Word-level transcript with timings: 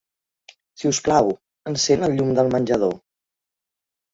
Si 0.81 0.87
us 0.91 1.01
plau, 1.07 1.29
encén 1.73 2.07
el 2.09 2.17
llum 2.17 2.35
del 2.41 2.51
menjador. 2.57 2.99